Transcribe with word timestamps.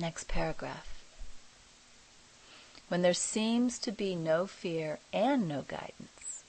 Next 0.00 0.28
paragraph. 0.28 0.88
When 2.88 3.02
there 3.02 3.12
seems 3.12 3.78
to 3.80 3.92
be 3.92 4.16
no 4.16 4.46
fear 4.46 4.98
and 5.12 5.46
no 5.46 5.60
guidance, 5.60 6.42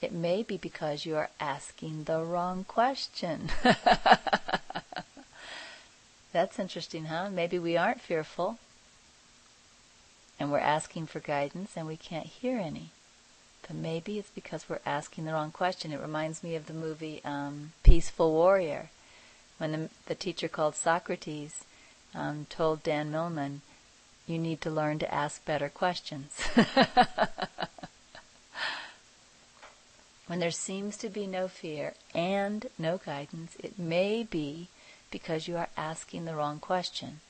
it 0.00 0.12
may 0.12 0.42
be 0.42 0.56
because 0.56 1.04
you 1.04 1.14
are 1.16 1.28
asking 1.38 2.04
the 2.04 2.22
wrong 2.22 2.64
question. 2.64 3.50
That's 6.32 6.58
interesting, 6.58 7.04
huh? 7.04 7.28
Maybe 7.30 7.58
we 7.58 7.76
aren't 7.76 8.00
fearful 8.00 8.58
and 10.38 10.50
we're 10.50 10.58
asking 10.58 11.08
for 11.08 11.20
guidance 11.20 11.72
and 11.76 11.86
we 11.86 11.98
can't 11.98 12.28
hear 12.28 12.58
any. 12.58 12.92
But 13.60 13.76
maybe 13.76 14.18
it's 14.18 14.30
because 14.30 14.70
we're 14.70 14.80
asking 14.86 15.26
the 15.26 15.34
wrong 15.34 15.50
question. 15.50 15.92
It 15.92 16.00
reminds 16.00 16.42
me 16.42 16.54
of 16.54 16.64
the 16.64 16.72
movie 16.72 17.20
um, 17.26 17.72
Peaceful 17.82 18.32
Warrior, 18.32 18.88
when 19.58 19.72
the, 19.72 19.90
the 20.06 20.14
teacher 20.14 20.48
called 20.48 20.74
Socrates 20.76 21.64
um, 22.14 22.46
told 22.48 22.82
Dan 22.82 23.10
Millman, 23.10 23.62
you 24.26 24.38
need 24.38 24.60
to 24.62 24.70
learn 24.70 24.98
to 25.00 25.14
ask 25.14 25.44
better 25.44 25.68
questions. 25.68 26.40
when 30.26 30.38
there 30.38 30.50
seems 30.50 30.96
to 30.98 31.08
be 31.08 31.26
no 31.26 31.48
fear 31.48 31.94
and 32.14 32.66
no 32.78 32.98
guidance, 32.98 33.56
it 33.58 33.78
may 33.78 34.22
be 34.22 34.68
because 35.10 35.48
you 35.48 35.56
are 35.56 35.68
asking 35.76 36.24
the 36.24 36.34
wrong 36.34 36.58
question. 36.60 37.20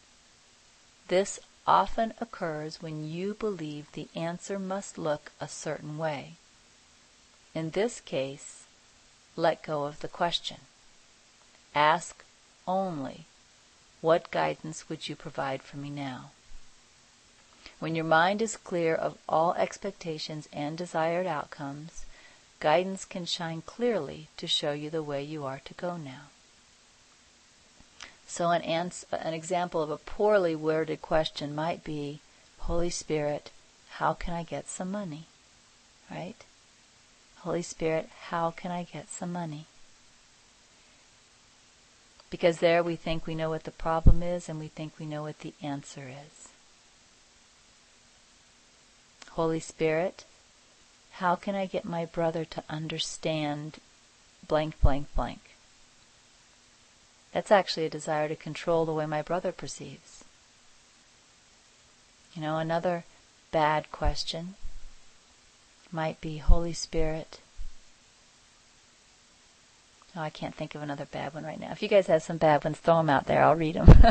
This 1.09 1.41
often 1.67 2.13
occurs 2.21 2.83
when 2.83 3.09
you 3.09 3.35
believe 3.35 3.91
the 3.93 4.09
answer 4.15 4.59
must 4.59 4.99
look 4.99 5.33
a 5.41 5.49
certain 5.49 5.97
way. 5.99 6.35
In 7.55 7.71
this 7.71 8.01
case, 8.01 8.65
let 9.37 9.63
go 9.63 9.85
of 9.85 10.01
the 10.01 10.09
question. 10.09 10.59
Ask 11.75 12.25
only, 12.67 13.27
what 14.01 14.31
guidance 14.31 14.89
would 14.89 15.09
you 15.09 15.17
provide 15.17 15.63
for 15.63 15.77
me 15.77 15.91
now? 15.91 16.31
When 17.79 17.95
your 17.95 18.05
mind 18.05 18.43
is 18.43 18.57
clear 18.57 18.95
of 18.95 19.19
all 19.29 19.55
expectations 19.55 20.49
and 20.53 20.77
desired 20.77 21.27
outcomes, 21.27 22.05
guidance 22.61 23.05
can 23.05 23.25
shine 23.25 23.63
clearly 23.63 24.29
to 24.37 24.47
show 24.47 24.73
you 24.73 24.91
the 24.91 25.03
way 25.03 25.23
you 25.23 25.45
are 25.45 25.61
to 25.65 25.75
go 25.75 25.97
now. 25.97 26.29
So 28.27 28.51
an, 28.51 28.63
ans- 28.63 29.05
an 29.11 29.35
example 29.35 29.83
of 29.83 29.91
a 29.91 29.97
poorly 29.97 30.55
worded 30.55 31.03
question 31.03 31.55
might 31.55 31.83
be, 31.83 32.21
Holy 32.61 32.91
Spirit, 32.91 33.51
how 33.93 34.13
can 34.15 34.35
I 34.35 34.45
get 34.45 34.69
some 34.69 34.91
money? 34.91 35.25
Right? 36.11 36.37
Holy 37.39 37.63
Spirit, 37.63 38.09
how 38.29 38.51
can 38.51 38.71
I 38.71 38.85
get 38.85 39.09
some 39.09 39.33
money? 39.33 39.67
Because 42.31 42.59
there 42.59 42.83
we 42.83 42.97
think 42.97 43.27
we 43.27 43.35
know 43.35 43.51
what 43.51 43.65
the 43.65 43.71
problem 43.71 44.23
is 44.23 44.49
and 44.49 44.59
we 44.59 44.69
think 44.69 44.93
we 44.99 45.07
know 45.07 45.23
what 45.23 45.41
the 45.41 45.53
answer 45.61 46.09
is. 46.09 46.49
Holy 49.33 49.61
Spirit, 49.61 50.25
how 51.13 51.35
can 51.35 51.55
I 51.55 51.67
get 51.67 51.85
my 51.85 52.05
brother 52.05 52.45
to 52.45 52.65
understand 52.69 53.79
blank, 54.47 54.81
blank, 54.81 55.09
blank? 55.15 55.41
That's 57.33 57.51
actually 57.51 57.87
a 57.87 57.91
desire 57.91 58.29
to 58.29 58.37
control 58.37 58.85
the 58.85 58.93
way 58.93 59.07
my 59.07 59.23
brother 59.23 59.53
perceives. 59.53 60.25
You 62.35 62.43
know, 62.43 62.59
another 62.59 63.05
bad 63.51 63.91
question 63.91 64.55
might 65.93 66.21
be 66.21 66.39
Holy 66.39 66.73
Spirit. 66.73 67.41
Oh, 70.17 70.21
I 70.21 70.31
can't 70.31 70.55
think 70.55 70.75
of 70.75 70.83
another 70.83 71.05
bad 71.05 71.35
one 71.35 71.45
right 71.45 71.61
now. 71.61 71.71
If 71.71 71.83
you 71.83 71.89
guys 71.89 72.09
have 72.09 72.23
some 72.23 72.37
bad 72.37 72.65
ones, 72.65 72.79
throw 72.79 72.97
them 72.97 73.11
out 73.11 73.27
there. 73.27 73.45
I'll 73.45 73.55
read 73.55 73.77
them. 73.77 73.87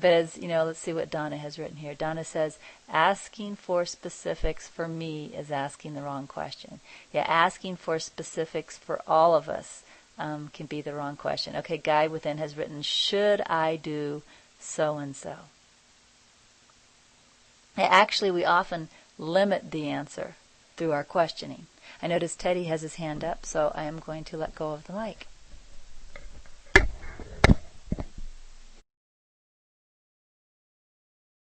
but 0.00 0.12
as 0.12 0.36
you 0.36 0.48
know, 0.48 0.64
let's 0.64 0.80
see 0.80 0.92
what 0.92 1.10
Donna 1.10 1.36
has 1.36 1.58
written 1.58 1.76
here. 1.76 1.94
Donna 1.94 2.24
says, 2.24 2.58
asking 2.88 3.54
for 3.56 3.84
specifics 3.84 4.68
for 4.68 4.88
me 4.88 5.26
is 5.36 5.52
asking 5.52 5.94
the 5.94 6.02
wrong 6.02 6.26
question. 6.26 6.80
Yeah, 7.12 7.24
asking 7.28 7.76
for 7.76 8.00
specifics 8.00 8.76
for 8.76 9.00
all 9.06 9.36
of 9.36 9.48
us 9.48 9.84
um, 10.18 10.50
can 10.52 10.66
be 10.66 10.80
the 10.80 10.94
wrong 10.94 11.14
question. 11.16 11.54
Okay, 11.56 11.76
Guy 11.76 12.08
within 12.08 12.38
has 12.38 12.56
written, 12.56 12.82
should 12.82 13.42
I 13.42 13.76
do 13.76 14.22
so 14.58 14.98
and 14.98 15.14
so? 15.14 15.36
Actually, 17.76 18.32
we 18.32 18.44
often 18.44 18.88
limit 19.18 19.70
the 19.70 19.88
answer 19.88 20.34
through 20.76 20.92
our 20.92 21.04
questioning. 21.04 21.66
I 22.02 22.06
notice 22.06 22.34
Teddy 22.34 22.64
has 22.64 22.82
his 22.82 22.96
hand 22.96 23.24
up, 23.24 23.46
so 23.46 23.72
I 23.74 23.84
am 23.84 23.98
going 23.98 24.24
to 24.24 24.36
let 24.36 24.54
go 24.54 24.72
of 24.72 24.84
the 24.84 24.92
mic. 24.92 25.28